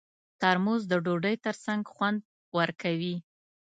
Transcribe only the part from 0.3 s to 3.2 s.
ترموز د ډوډۍ ترڅنګ خوند ورکوي.